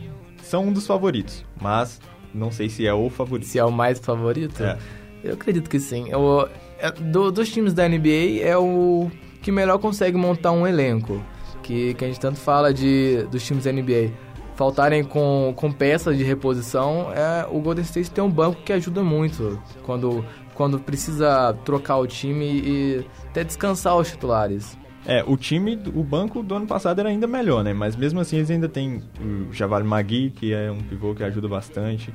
São 0.43 0.65
um 0.65 0.73
dos 0.73 0.85
favoritos. 0.85 1.45
Mas 1.61 2.01
não 2.33 2.51
sei 2.51 2.69
se 2.69 2.85
é 2.85 2.93
o 2.93 3.09
favorito. 3.09 3.47
Se 3.47 3.57
é 3.59 3.65
o 3.65 3.71
mais 3.71 3.99
favorito? 3.99 4.63
É. 4.63 4.77
Eu 5.23 5.33
acredito 5.33 5.69
que 5.69 5.79
sim. 5.79 6.07
Eu, 6.09 6.47
é, 6.79 6.91
do- 6.91 7.31
dos 7.31 7.49
times 7.51 7.73
da 7.73 7.87
NBA 7.87 8.41
é 8.41 8.57
o 8.57 9.09
que 9.41 9.51
melhor 9.51 9.77
consegue 9.79 10.17
montar 10.17 10.51
um 10.51 10.65
elenco. 10.65 11.21
Que, 11.63 11.93
que 11.93 12.03
a 12.05 12.07
gente 12.07 12.19
tanto 12.19 12.39
fala 12.39 12.73
de, 12.73 13.23
dos 13.31 13.43
times 13.45 13.65
da 13.65 13.71
NBA 13.71 14.11
faltarem 14.55 15.03
com, 15.03 15.53
com 15.55 15.71
peças 15.71 16.17
de 16.17 16.23
reposição. 16.23 17.07
É, 17.13 17.45
o 17.49 17.59
Golden 17.59 17.83
State 17.83 18.09
tem 18.11 18.23
um 18.23 18.29
banco 18.29 18.61
que 18.63 18.73
ajuda 18.73 19.03
muito 19.03 19.61
quando, 19.83 20.25
quando 20.55 20.79
precisa 20.79 21.53
trocar 21.63 21.97
o 21.97 22.07
time 22.07 22.45
e 22.45 23.05
até 23.29 23.43
descansar 23.43 23.95
os 23.97 24.09
titulares. 24.09 24.77
É, 25.05 25.23
o 25.25 25.35
time, 25.37 25.79
o 25.95 26.03
banco 26.03 26.43
do 26.43 26.53
ano 26.55 26.67
passado 26.67 26.99
era 26.99 27.09
ainda 27.09 27.25
melhor, 27.25 27.63
né? 27.63 27.73
Mas 27.73 27.95
mesmo 27.95 28.19
assim 28.19 28.35
eles 28.37 28.51
ainda 28.51 28.67
tem 28.69 29.01
o 29.19 29.51
Javal 29.53 29.83
Magui, 29.83 30.29
que 30.31 30.53
é 30.53 30.69
um 30.69 30.79
pivô 30.79 31.15
que 31.15 31.23
ajuda 31.23 31.47
bastante. 31.47 32.13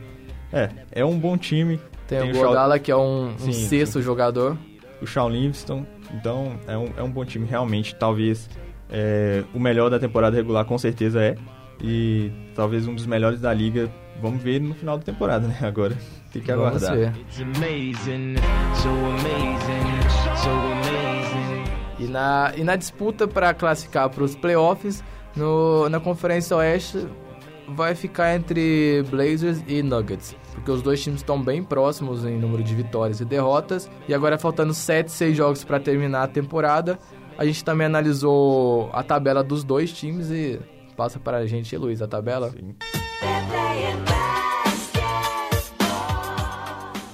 É, 0.53 0.69
é 0.93 1.05
um 1.05 1.19
bom 1.19 1.37
time. 1.37 1.81
Tem, 2.07 2.31
o 2.31 2.35
Shaw- 2.35 2.49
Godala, 2.49 2.79
que 2.79 2.91
é 2.93 2.97
um, 2.97 3.29
um 3.33 3.39
Sim, 3.39 3.53
sexto 3.53 4.01
jogador. 4.03 4.57
o 5.03 5.07
Shawn 5.07 5.31
Livingston. 5.31 5.85
Então, 6.15 6.59
é 6.69 6.77
um, 6.77 6.89
é 6.99 7.03
um 7.03 7.11
bom 7.11 7.25
time, 7.25 7.47
realmente. 7.47 7.95
Talvez 7.97 8.49
é, 8.91 9.43
o 9.55 9.59
melhor 9.59 9.89
da 9.91 9.99
temporada 9.99 10.37
regular, 10.37 10.65
com 10.67 10.77
certeza 10.79 11.21
é. 11.23 11.35
E 11.83 12.31
talvez 12.55 12.87
um 12.87 12.95
dos 12.95 13.07
melhores 13.07 13.41
da 13.41 13.53
liga. 13.53 13.91
Vamos 14.23 14.41
ver 14.43 14.61
no 14.61 14.75
final 14.75 14.97
da 14.97 15.03
temporada, 15.03 15.49
né? 15.49 15.57
Agora 15.63 15.97
tem 16.33 16.41
que 16.41 16.53
Vamos 16.53 16.85
aguardar. 16.85 16.97
ver. 16.97 17.21
It's 17.23 17.41
amazing, 17.41 18.37
so 18.75 18.89
amazing, 18.91 20.37
so 20.37 20.51
amazing. 20.51 20.74
E 22.05 22.07
na, 22.07 22.53
e 22.55 22.63
na 22.63 22.77
disputa 22.77 23.27
para 23.27 23.55
classificar 23.55 24.11
para 24.11 24.23
os 24.23 24.37
playoffs, 24.37 25.03
no, 25.35 25.89
na 25.89 25.99
Conferência 25.99 26.55
Oeste 26.55 27.07
vai 27.69 27.95
ficar 27.95 28.35
entre 28.35 29.03
Blazers 29.11 29.65
e 29.67 29.83
Nuggets. 29.83 30.37
Porque 30.53 30.71
os 30.71 30.83
dois 30.83 31.03
times 31.03 31.21
estão 31.21 31.43
bem 31.43 31.63
próximos 31.63 32.25
em 32.27 32.39
número 32.39 32.63
de 32.63 32.75
vitórias 32.75 33.21
e 33.21 33.25
derrotas. 33.25 33.91
E 34.07 34.13
agora 34.13 34.37
faltando 34.37 34.75
7, 34.75 35.11
6 35.11 35.35
jogos 35.35 35.65
para 35.65 35.81
terminar 35.81 36.25
a 36.25 36.29
temporada. 36.29 36.99
A 37.39 37.45
gente 37.47 37.65
também 37.65 37.87
analisou 37.87 38.91
a 38.93 39.03
tabela 39.03 39.43
dos 39.43 39.65
dois 39.65 39.91
times 39.91 40.31
e 40.31 40.61
passa 40.97 41.19
para 41.19 41.39
a 41.39 41.47
gente, 41.47 41.75
Luiz, 41.77 42.03
a 42.03 42.07
tabela. 42.07 42.53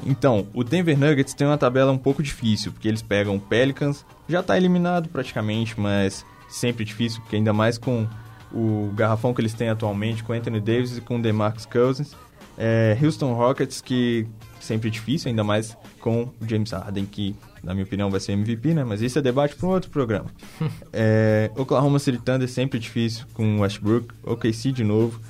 Então, 0.06 0.46
o 0.54 0.64
Denver 0.64 0.98
Nuggets 0.98 1.34
tem 1.34 1.46
uma 1.46 1.58
tabela 1.58 1.92
um 1.92 1.98
pouco 1.98 2.22
difícil, 2.22 2.72
porque 2.72 2.88
eles 2.88 3.02
pegam 3.02 3.36
o 3.36 3.40
Pelicans, 3.40 4.04
já 4.28 4.42
tá 4.42 4.56
eliminado 4.56 5.08
praticamente, 5.08 5.78
mas 5.78 6.24
sempre 6.48 6.84
difícil, 6.84 7.20
porque 7.20 7.36
ainda 7.36 7.52
mais 7.52 7.78
com 7.78 8.06
o 8.52 8.90
garrafão 8.94 9.32
que 9.32 9.40
eles 9.40 9.54
têm 9.54 9.68
atualmente, 9.68 10.24
com 10.24 10.32
Anthony 10.32 10.60
Davis 10.60 10.96
e 10.96 11.00
com 11.00 11.20
DeMarcus 11.20 11.66
Cousins. 11.66 12.16
É, 12.58 12.96
Houston 13.00 13.32
Rockets, 13.32 13.80
que 13.80 14.26
sempre 14.60 14.90
difícil, 14.90 15.28
ainda 15.28 15.44
mais 15.44 15.76
com 16.00 16.22
o 16.40 16.48
James 16.48 16.70
Harden, 16.72 17.06
que 17.06 17.34
na 17.62 17.72
minha 17.74 17.84
opinião 17.84 18.10
vai 18.10 18.20
ser 18.20 18.32
MVP, 18.32 18.74
né? 18.74 18.84
Mas 18.84 19.00
isso 19.00 19.18
é 19.18 19.22
debate 19.22 19.54
para 19.54 19.66
um 19.66 19.70
outro 19.70 19.90
programa. 19.90 20.30
É, 20.92 21.50
Oklahoma 21.56 21.98
City 21.98 22.18
Thunder 22.18 22.48
sempre 22.48 22.78
difícil, 22.78 23.24
com 23.32 23.60
Westbrook, 23.60 24.08
OKC 24.24 24.72
de 24.72 24.82
novo, 24.82 25.20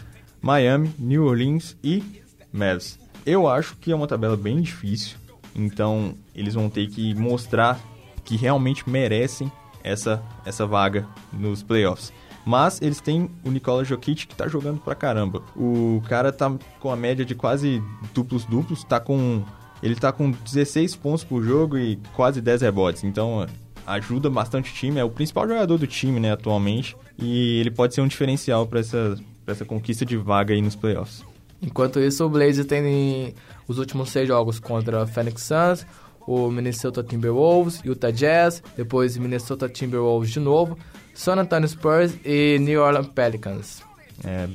Miami, 0.40 0.90
New 0.98 1.24
Orleans 1.24 1.76
e 1.84 2.02
Mavs. 2.50 2.99
Eu 3.24 3.48
acho 3.48 3.76
que 3.76 3.92
é 3.92 3.94
uma 3.94 4.06
tabela 4.06 4.36
bem 4.36 4.60
difícil, 4.60 5.16
então 5.54 6.14
eles 6.34 6.54
vão 6.54 6.70
ter 6.70 6.88
que 6.88 7.14
mostrar 7.14 7.78
que 8.24 8.36
realmente 8.36 8.88
merecem 8.88 9.50
essa, 9.82 10.22
essa 10.44 10.66
vaga 10.66 11.06
nos 11.32 11.62
playoffs. 11.62 12.12
Mas 12.44 12.80
eles 12.80 13.00
têm 13.00 13.30
o 13.44 13.50
Nikola 13.50 13.84
Jokic 13.84 14.26
que 14.26 14.34
tá 14.34 14.48
jogando 14.48 14.80
pra 14.80 14.94
caramba. 14.94 15.42
O 15.54 16.02
cara 16.08 16.32
tá 16.32 16.50
com 16.78 16.90
a 16.90 16.96
média 16.96 17.24
de 17.24 17.34
quase 17.34 17.82
duplos 18.14 18.44
duplos, 18.44 18.82
tá 18.82 18.98
com 18.98 19.44
ele 19.82 19.94
tá 19.94 20.12
com 20.12 20.30
16 20.30 20.96
pontos 20.96 21.24
por 21.24 21.42
jogo 21.42 21.78
e 21.78 21.96
quase 22.14 22.40
10 22.40 22.62
rebotes. 22.62 23.04
Então, 23.04 23.46
ajuda 23.86 24.28
bastante 24.28 24.70
o 24.70 24.74
time, 24.74 25.00
é 25.00 25.04
o 25.04 25.10
principal 25.10 25.48
jogador 25.48 25.78
do 25.78 25.86
time, 25.86 26.20
né, 26.20 26.32
atualmente, 26.32 26.96
e 27.18 27.60
ele 27.60 27.70
pode 27.70 27.94
ser 27.94 28.00
um 28.00 28.08
diferencial 28.08 28.66
para 28.66 28.80
essa, 28.80 29.16
pra 29.44 29.52
essa 29.52 29.64
conquista 29.64 30.04
de 30.04 30.16
vaga 30.16 30.52
aí 30.52 30.60
nos 30.60 30.76
playoffs. 30.76 31.24
Enquanto 31.62 32.00
isso, 32.00 32.24
o 32.24 32.28
Blazers 32.28 32.66
tem 32.66 33.34
os 33.68 33.78
últimos 33.78 34.10
seis 34.10 34.26
jogos 34.26 34.58
contra 34.58 35.02
o 35.02 35.06
Phoenix 35.06 35.42
Suns, 35.42 35.86
o 36.26 36.50
Minnesota 36.50 37.02
Timberwolves, 37.02 37.80
Utah 37.84 38.10
Jazz, 38.10 38.62
depois 38.76 39.16
Minnesota 39.16 39.68
Timberwolves 39.68 40.30
de 40.30 40.40
novo, 40.40 40.78
San 41.14 41.36
Antonio 41.36 41.68
Spurs 41.68 42.14
e 42.24 42.58
New 42.60 42.80
Orleans 42.80 43.08
Pelicans. 43.08 43.82
É 44.24 44.48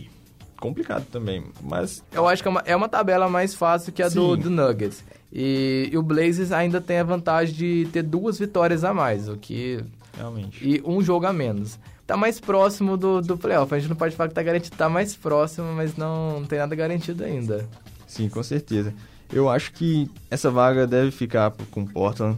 complicado 0.60 1.06
também, 1.12 1.44
mas... 1.62 2.04
Eu 2.12 2.28
acho 2.28 2.42
que 2.42 2.48
é 2.48 2.52
uma, 2.52 2.64
é 2.66 2.76
uma 2.76 2.90
tabela 2.90 3.30
mais 3.30 3.54
fácil 3.54 3.94
que 3.94 4.02
a 4.02 4.10
do, 4.10 4.36
do 4.36 4.50
Nuggets. 4.50 5.04
E, 5.32 5.90
e 5.92 5.98
o 5.98 6.02
Blazers 6.02 6.52
ainda 6.52 6.80
tem 6.82 6.98
a 6.98 7.04
vantagem 7.04 7.54
de 7.54 7.88
ter 7.92 8.02
duas 8.02 8.40
vitórias 8.40 8.84
a 8.84 8.94
mais, 8.94 9.28
o 9.28 9.36
que 9.38 9.84
Realmente. 10.16 10.68
e 10.68 10.82
um 10.86 11.02
jogo 11.02 11.26
a 11.26 11.34
menos. 11.34 11.78
Tá 12.06 12.16
mais 12.16 12.40
próximo 12.40 12.96
do, 12.96 13.22
do 13.22 13.38
playoff. 13.38 13.74
A 13.74 13.80
gente 13.80 13.90
não 13.90 13.96
pode 13.96 14.16
falar 14.16 14.30
que 14.30 14.36
tá 14.36 14.44
garantido, 14.44 14.76
tá 14.76 14.88
mais 14.88 15.16
próximo, 15.16 15.74
mas 15.74 15.96
não, 15.98 16.40
não 16.42 16.46
tem 16.46 16.60
nada 16.60 16.76
garantido 16.76 17.24
ainda. 17.24 17.68
Sim, 18.06 18.30
com 18.30 18.44
certeza. 18.44 18.94
Eu 19.34 19.50
acho 19.50 19.74
que 19.74 20.10
essa 20.30 20.52
vaga 20.52 20.86
deve 20.86 21.10
ficar 21.10 21.52
com 21.72 21.82
o 21.82 21.88
Portland, 21.90 22.38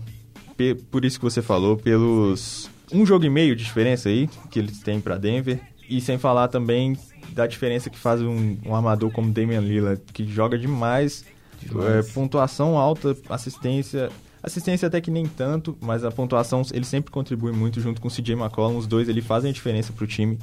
por 0.90 1.04
isso 1.04 1.20
que 1.20 1.24
você 1.26 1.42
falou, 1.42 1.76
pelos 1.76 2.70
um 2.92 3.06
jogo 3.06 3.26
e 3.26 3.30
meio 3.30 3.56
de 3.56 3.64
diferença 3.66 4.08
aí 4.08 4.30
que 4.50 4.58
eles 4.58 4.80
têm 4.80 5.02
para 5.02 5.18
Denver, 5.18 5.60
e 5.90 6.00
sem 6.00 6.18
falar 6.18 6.48
também 6.48 6.98
da 7.34 7.46
diferença 7.46 7.90
que 7.90 7.98
faz 7.98 8.22
um, 8.22 8.58
um 8.66 8.74
armador 8.76 9.12
como 9.12 9.32
Damian 9.32 9.60
Lillard, 9.60 10.02
que 10.14 10.26
joga 10.26 10.58
demais, 10.58 11.26
Demais. 11.62 12.10
é, 12.10 12.14
pontuação 12.14 12.78
alta, 12.78 13.16
assistência, 13.30 14.10
assistência 14.48 14.88
até 14.88 15.00
que 15.00 15.12
nem 15.12 15.26
tanto, 15.26 15.78
mas 15.80 16.04
a 16.04 16.12
pontuação 16.12 16.62
ele 16.74 16.86
sempre 16.86 17.12
contribui 17.12 17.52
muito 17.52 17.80
junto 17.80 18.02
com 18.02 18.08
o 18.08 18.12
CJ 18.12 18.34
McCollum, 18.34 18.78
os 18.78 18.88
dois 18.88 19.08
ele 19.08 19.22
fazem 19.22 19.52
a 19.52 19.54
diferença 19.54 19.94
pro 19.94 20.08
time 20.08 20.38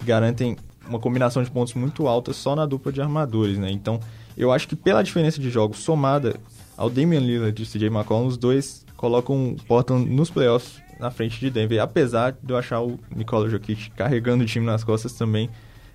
e 0.00 0.04
garantem 0.04 0.56
uma 0.88 0.98
combinação 0.98 1.42
de 1.42 1.50
pontos 1.50 1.74
muito 1.74 2.08
alta 2.08 2.32
só 2.32 2.56
na 2.56 2.66
dupla 2.66 2.90
de 2.92 3.00
armadores, 3.00 3.58
né? 3.58 3.70
Então, 3.70 4.00
eu 4.36 4.50
acho 4.50 4.66
que 4.66 4.74
pela 4.74 5.02
diferença 5.02 5.40
de 5.40 5.50
jogos 5.50 5.78
somada 5.78 6.36
ao 6.76 6.88
Damian 6.88 7.20
Lillard 7.20 7.62
e 7.62 7.66
CJ 7.66 7.86
McCollum, 7.88 8.26
os 8.26 8.36
dois 8.36 8.84
colocam 8.96 9.50
o 9.52 9.56
Portland 9.64 10.08
nos 10.08 10.30
playoffs 10.30 10.80
na 10.98 11.10
frente 11.10 11.40
de 11.40 11.50
Denver, 11.50 11.80
apesar 11.80 12.32
de 12.42 12.52
eu 12.52 12.56
achar 12.56 12.80
o 12.80 12.98
Nikola 13.14 13.48
Jokic 13.48 13.90
carregando 13.90 14.44
o 14.44 14.46
time 14.46 14.66
nas 14.66 14.84
costas 14.84 15.12
também 15.12 15.48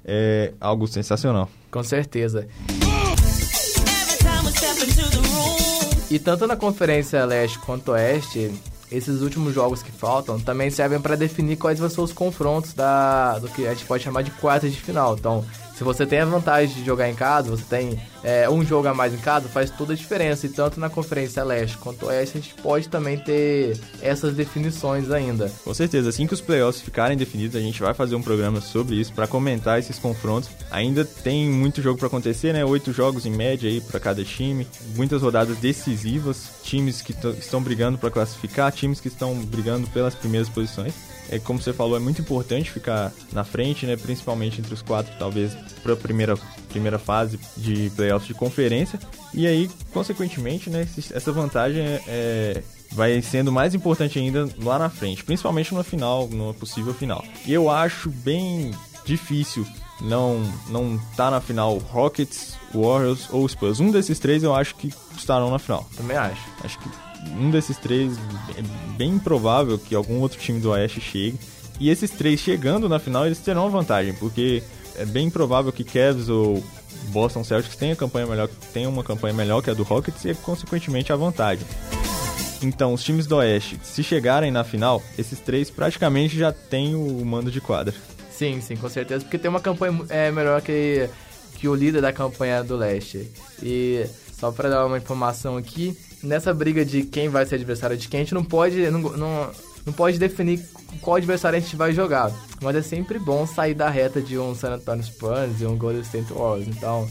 é 0.04 0.54
algo 0.60 0.88
sensacional. 0.88 1.50
Com 1.72 1.84
certeza. 1.84 2.48
E 6.10 6.20
tanto 6.20 6.46
na 6.46 6.56
Conferência 6.56 7.26
Leste 7.26 7.58
quanto 7.60 7.92
Oeste, 7.92 8.54
esses 8.92 9.22
últimos 9.22 9.54
jogos 9.54 9.82
que 9.82 9.92
faltam 9.92 10.40
também 10.40 10.70
servem 10.70 11.02
para 11.02 11.16
definir 11.16 11.58
quais 11.58 11.80
vão 11.80 11.90
ser 11.90 12.02
os 12.02 12.14
confrontos 12.14 12.74
da, 12.74 13.40
do 13.40 13.48
que 13.48 13.66
a 13.68 13.74
gente 13.74 13.86
pode 13.86 14.04
chamar 14.04 14.22
de 14.22 14.32
quartas 14.32 14.72
de 14.72 14.80
final. 14.80 15.16
Então, 15.16 15.44
se 15.78 15.84
você 15.84 16.06
tem 16.06 16.20
a 16.20 16.26
vantagem 16.26 16.74
de 16.76 16.86
jogar 16.86 17.10
em 17.10 17.16
casa, 17.16 17.50
você 17.50 17.64
tem 17.70 18.00
é, 18.24 18.50
um 18.50 18.64
jogo 18.66 18.88
a 18.88 18.94
mais 18.94 19.14
em 19.14 19.18
casa, 19.18 19.50
faz 19.50 19.70
toda 19.70 19.94
a 19.94 19.96
diferença. 19.96 20.46
E 20.46 20.50
tanto 20.50 20.80
na 20.80 20.90
Conferência 20.90 21.44
Leste 21.44 21.78
quanto 21.78 22.06
Oeste, 22.06 22.38
a 22.38 22.42
gente 22.42 22.54
pode 22.56 22.88
também 22.88 23.18
ter 23.18 23.78
essas 24.02 24.34
definições 24.34 25.12
ainda. 25.12 25.52
Com 25.64 25.74
certeza, 25.74 26.10
assim 26.10 26.26
que 26.26 26.34
os 26.34 26.42
playoffs 26.42 26.82
ficarem 26.82 27.18
definidos, 27.18 27.56
a 27.56 27.60
gente 27.60 27.82
vai 27.82 27.94
fazer 27.94 28.16
um 28.16 28.22
programa 28.22 28.62
sobre 28.62 28.96
isso 28.96 29.12
para 29.14 29.28
comentar 29.28 29.78
esses 29.78 30.00
confrontos. 30.00 30.50
Ainda 30.72 31.04
tem 31.04 31.50
muito 31.50 31.82
jogo 31.82 31.98
para 32.00 32.08
acontecer, 32.08 32.54
né? 32.54 32.64
Oito 32.64 32.94
jogos 32.94 33.26
em 33.26 33.32
média 33.32 33.70
aí 33.70 33.82
para 33.82 34.00
cada 34.00 34.24
time, 34.24 34.66
muitas 34.96 35.22
rodadas 35.22 35.58
decisivas, 35.58 36.50
times 36.64 37.02
que 37.02 37.14
tão- 37.14 37.32
estão 37.32 37.62
brigando 37.62 37.98
para 37.98 38.10
classificar, 38.10 38.72
times 38.72 39.00
que 39.02 39.08
estão 39.10 39.36
brigando 39.36 39.88
pelas 39.88 40.16
primeiras 40.16 40.48
posições. 40.50 40.94
É 41.30 41.40
como 41.40 41.62
você 41.62 41.74
falou, 41.74 41.96
é 41.98 42.00
muito 42.00 42.22
importante 42.22 42.70
ficar 42.72 43.12
na 43.34 43.44
frente, 43.44 43.86
né? 43.86 43.96
Principalmente 43.96 44.60
entre 44.60 44.74
os 44.74 44.82
quatro, 44.82 45.14
talvez 45.18 45.54
para 45.82 45.94
a 45.94 45.98
primeira 45.98 46.36
primeira 46.70 47.00
fase 47.00 47.40
de 47.56 47.90
playoffs 47.96 48.28
de 48.28 48.34
conferência. 48.34 49.00
E 49.34 49.48
aí, 49.48 49.70
consequentemente, 49.94 50.70
né? 50.70 50.86
Essa 51.14 51.32
vantagem 51.32 51.82
é- 51.82 52.02
é 52.08 52.64
vai 52.92 53.22
sendo 53.22 53.52
mais 53.52 53.74
importante 53.74 54.20
ainda 54.20 54.48
lá 54.62 54.78
na 54.80 54.90
frente, 54.90 55.24
principalmente 55.24 55.74
numa 55.74 55.84
final, 55.84 56.28
numa 56.28 56.54
possível 56.54 56.94
final. 56.94 57.24
E 57.46 57.54
eu 57.54 57.70
acho 57.70 58.10
bem 58.10 58.72
difícil 59.06 59.66
não 60.02 60.42
não 60.70 61.00
tá 61.16 61.32
na 61.32 61.40
final 61.42 61.78
Rockets, 61.78 62.56
Warriors 62.74 63.28
ou 63.32 63.48
Spurs. 63.48 63.80
Um 63.80 63.92
desses 63.92 64.20
três 64.20 64.44
eu 64.44 64.54
acho 64.54 64.76
que 64.76 64.94
estarão 65.18 65.50
na 65.50 65.60
final. 65.60 65.88
Também 65.96 66.18
acho. 66.18 66.42
Acho 66.64 66.78
que 66.80 66.90
um 67.38 67.50
desses 67.50 67.78
três 67.78 68.18
é 68.58 68.62
bem 68.98 69.12
improvável 69.12 69.78
que 69.78 69.96
algum 69.96 70.20
outro 70.20 70.40
time 70.40 70.60
do 70.60 70.72
Oeste 70.72 71.02
chegue. 71.02 71.40
E 71.80 71.90
esses 71.90 72.10
três 72.12 72.40
chegando 72.40 72.88
na 72.88 73.00
final, 73.00 73.26
eles 73.26 73.40
terão 73.40 73.70
vantagem, 73.70 74.14
porque 74.14 74.64
é 74.96 75.06
bem 75.06 75.28
improvável 75.28 75.72
que 75.72 75.84
Cavs 75.84 76.30
ou 76.30 76.64
Boston 77.10 77.44
Celtics 77.44 77.76
tenha 77.76 77.96
campanha 77.96 78.26
melhor, 78.26 78.50
tenham 78.74 78.92
uma 78.92 79.04
campanha 79.04 79.34
melhor 79.34 79.62
que 79.62 79.70
a 79.70 79.74
do 79.74 79.84
Rockets 79.84 80.24
e 80.26 80.34
consequentemente 80.36 81.12
a 81.12 81.16
vantagem. 81.16 81.66
Então, 82.62 82.94
os 82.94 83.04
times 83.04 83.28
do 83.28 83.36
Oeste, 83.36 83.80
se 83.84 84.02
chegarem 84.02 84.52
na 84.52 84.64
final, 84.64 85.04
esses 85.18 85.40
três 85.40 85.70
praticamente 85.70 86.38
já 86.38 86.52
têm 86.52 86.96
o 86.96 87.24
mando 87.26 87.52
de 87.52 87.60
quadra. 87.60 87.94
Sim, 88.32 88.60
sim, 88.62 88.76
com 88.76 88.90
certeza, 88.90 89.24
porque 89.24 89.38
tem 89.38 89.50
uma 89.50 89.60
campanha 89.60 89.98
é, 90.10 90.32
melhor 90.32 90.62
que, 90.62 91.10
que 91.56 91.68
o 91.68 91.76
líder 91.76 92.02
da 92.02 92.12
campanha 92.12 92.64
do 92.64 92.76
leste. 92.76 93.32
E 93.62 94.06
só 94.38 94.52
pra 94.52 94.70
dar 94.70 94.86
uma 94.86 94.98
informação 94.98 95.58
aqui, 95.58 95.98
nessa 96.24 96.54
briga 96.54 96.86
de 96.86 97.04
quem 97.04 97.30
vai 97.30 97.46
ser 97.46 97.56
adversário 97.56 97.98
de 97.98 98.08
quem, 98.08 98.22
a 98.22 98.24
gente 98.24 98.34
não 98.34 98.44
pode, 98.44 98.90
não, 98.90 99.00
não, 99.00 99.52
não 99.86 99.94
pode 99.94 100.18
definir 100.18 100.64
qual 101.02 101.18
adversário 101.18 101.58
a 101.58 101.60
gente 101.60 101.76
vai 101.76 101.94
jogar. 101.94 102.32
Mas 102.62 102.76
é 102.76 102.82
sempre 102.82 103.20
bom 103.20 103.46
sair 103.46 103.74
da 103.74 103.90
reta 103.90 104.22
de 104.22 104.38
um 104.38 104.56
San 104.56 104.74
Antonio 104.74 105.04
Spurs 105.04 105.62
e 105.62 105.66
um 105.66 105.78
Golden 105.78 106.02
State 106.02 106.32
Warriors. 106.34 106.68
Então, 106.68 107.08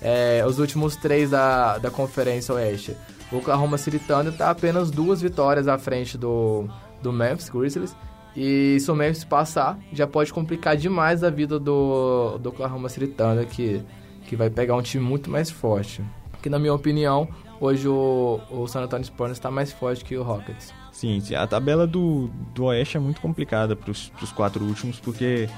é, 0.00 0.44
os 0.46 0.58
últimos 0.58 0.96
três 0.96 1.30
da, 1.30 1.78
da 1.78 1.90
Conferência 1.90 2.54
Oeste. 2.54 2.96
O 3.32 3.38
Oklahoma 3.38 3.78
City 3.78 3.98
Thunder 3.98 4.32
tá 4.32 4.50
apenas 4.50 4.90
duas 4.90 5.20
vitórias 5.20 5.66
à 5.66 5.78
frente 5.78 6.16
do, 6.16 6.68
do 7.02 7.12
Memphis 7.12 7.48
Grizzlies. 7.48 7.96
E 8.36 8.78
se 8.80 8.90
o 8.90 8.94
Memphis 8.94 9.24
passar, 9.24 9.78
já 9.92 10.06
pode 10.06 10.32
complicar 10.32 10.76
demais 10.76 11.24
a 11.24 11.30
vida 11.30 11.58
do, 11.58 12.36
do 12.38 12.48
Oklahoma 12.50 12.88
City 12.88 13.06
Thunder, 13.06 13.46
que, 13.46 13.82
que 14.26 14.36
vai 14.36 14.50
pegar 14.50 14.76
um 14.76 14.82
time 14.82 15.02
muito 15.02 15.30
mais 15.30 15.50
forte. 15.50 16.02
Que, 16.42 16.50
na 16.50 16.58
minha 16.58 16.74
opinião, 16.74 17.28
hoje 17.60 17.88
o, 17.88 18.40
o 18.50 18.66
San 18.66 18.82
Antonio 18.82 19.04
Spurs 19.04 19.32
está 19.32 19.50
mais 19.50 19.72
forte 19.72 20.04
que 20.04 20.16
o 20.16 20.22
Rockets. 20.22 20.72
Sim, 20.92 21.20
a 21.34 21.46
tabela 21.46 21.86
do, 21.86 22.30
do 22.54 22.64
Oeste 22.64 22.96
é 22.96 23.00
muito 23.00 23.20
complicada 23.20 23.74
para 23.74 23.90
os 23.90 24.32
quatro 24.34 24.64
últimos, 24.64 25.00
porque 25.00 25.48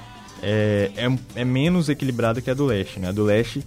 é, 0.41 0.91
é, 0.95 1.41
é 1.41 1.45
menos 1.45 1.89
equilibrada 1.89 2.41
que 2.41 2.49
a 2.49 2.53
do 2.53 2.65
Leste, 2.65 2.99
né? 2.99 3.09
A 3.09 3.11
do 3.11 3.23
Leste 3.23 3.63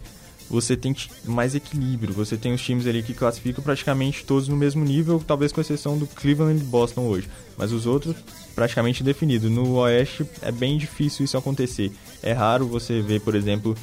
você 0.51 0.77
tem 0.77 0.95
mais 1.25 1.55
equilíbrio, 1.55 2.13
você 2.13 2.37
tem 2.37 2.53
os 2.53 2.61
times 2.61 2.85
ali 2.85 3.05
que 3.05 3.15
classificam 3.15 3.63
praticamente 3.63 4.25
todos 4.25 4.49
no 4.49 4.57
mesmo 4.57 4.85
nível, 4.85 5.23
talvez 5.25 5.53
com 5.53 5.61
exceção 5.61 5.97
do 5.97 6.09
Cleveland 6.09 6.61
e 6.61 6.65
Boston 6.65 7.03
hoje, 7.03 7.31
mas 7.57 7.71
os 7.71 7.87
outros 7.87 8.17
praticamente 8.53 9.05
definidos. 9.05 9.49
No 9.49 9.77
Oeste 9.77 10.27
é 10.43 10.51
bem 10.51 10.77
difícil 10.77 11.25
isso 11.25 11.39
acontecer. 11.39 11.93
É 12.21 12.33
raro 12.33 12.67
você 12.67 13.01
ver, 13.01 13.21
por 13.21 13.37
exemplo, 13.37 13.77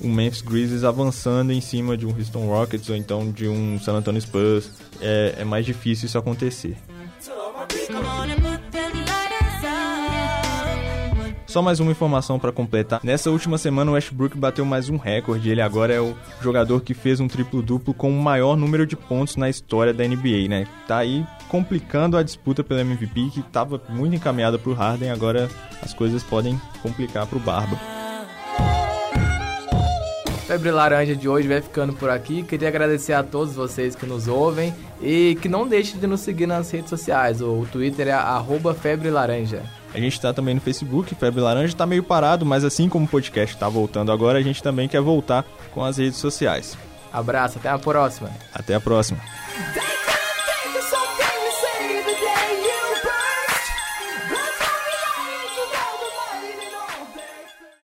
um 0.00 0.12
Memphis 0.12 0.42
Grizzlies 0.42 0.84
avançando 0.84 1.52
em 1.52 1.60
cima 1.60 1.96
de 1.96 2.06
um 2.06 2.10
Houston 2.10 2.46
Rockets 2.46 2.88
ou 2.88 2.96
então 2.96 3.30
de 3.30 3.48
um 3.48 3.78
San 3.78 3.94
Antonio 3.94 4.20
Spurs. 4.20 4.70
É, 5.00 5.36
é 5.38 5.44
mais 5.44 5.64
difícil 5.64 6.06
isso 6.06 6.18
acontecer. 6.18 6.76
Só 11.50 11.60
mais 11.60 11.80
uma 11.80 11.90
informação 11.90 12.38
para 12.38 12.52
completar. 12.52 13.00
Nessa 13.02 13.28
última 13.28 13.58
semana, 13.58 13.90
o 13.90 13.94
Westbrook 13.94 14.38
bateu 14.38 14.64
mais 14.64 14.88
um 14.88 14.96
recorde. 14.96 15.50
Ele 15.50 15.60
agora 15.60 15.92
é 15.92 16.00
o 16.00 16.16
jogador 16.40 16.80
que 16.80 16.94
fez 16.94 17.18
um 17.18 17.26
triplo-duplo 17.26 17.92
com 17.92 18.08
o 18.08 18.22
maior 18.22 18.56
número 18.56 18.86
de 18.86 18.94
pontos 18.94 19.34
na 19.34 19.50
história 19.50 19.92
da 19.92 20.06
NBA, 20.06 20.46
né? 20.48 20.68
Tá 20.86 20.98
aí 20.98 21.26
complicando 21.48 22.16
a 22.16 22.22
disputa 22.22 22.62
pelo 22.62 22.78
MVP, 22.78 23.30
que 23.30 23.40
estava 23.40 23.82
muito 23.88 24.14
encaminhada 24.14 24.60
pro 24.60 24.74
Harden. 24.74 25.10
Agora 25.10 25.50
as 25.82 25.92
coisas 25.92 26.22
podem 26.22 26.60
complicar 26.84 27.26
pro 27.26 27.40
Barba. 27.40 27.99
Febre 30.50 30.72
Laranja 30.72 31.14
de 31.14 31.28
hoje 31.28 31.46
vai 31.46 31.60
ficando 31.62 31.92
por 31.92 32.10
aqui. 32.10 32.42
Queria 32.42 32.66
agradecer 32.66 33.12
a 33.12 33.22
todos 33.22 33.54
vocês 33.54 33.94
que 33.94 34.04
nos 34.04 34.26
ouvem 34.26 34.74
e 35.00 35.38
que 35.40 35.48
não 35.48 35.64
deixem 35.64 36.00
de 36.00 36.08
nos 36.08 36.22
seguir 36.22 36.48
nas 36.48 36.68
redes 36.72 36.90
sociais. 36.90 37.40
O 37.40 37.64
Twitter 37.70 38.08
é 38.08 38.10
arroba 38.10 38.74
Febre 38.74 39.10
Laranja. 39.10 39.62
A 39.94 40.00
gente 40.00 40.20
tá 40.20 40.32
também 40.32 40.56
no 40.56 40.60
Facebook, 40.60 41.14
Febre 41.14 41.40
Laranja 41.40 41.76
tá 41.76 41.86
meio 41.86 42.02
parado, 42.02 42.44
mas 42.44 42.64
assim 42.64 42.88
como 42.88 43.04
o 43.04 43.08
podcast 43.08 43.56
tá 43.56 43.68
voltando 43.68 44.10
agora, 44.10 44.40
a 44.40 44.42
gente 44.42 44.60
também 44.60 44.88
quer 44.88 45.00
voltar 45.00 45.44
com 45.72 45.84
as 45.84 45.98
redes 45.98 46.18
sociais. 46.18 46.76
Abraço, 47.12 47.58
até 47.58 47.68
a 47.68 47.78
próxima. 47.78 48.28
Até 48.52 48.74
a 48.74 48.80
próxima. 48.80 49.20